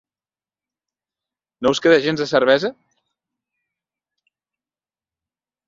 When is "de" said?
2.25-2.27